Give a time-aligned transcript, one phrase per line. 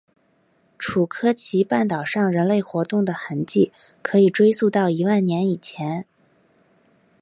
[0.79, 6.07] 楚科奇半岛上人类活动的痕迹可以追溯到一万年以前。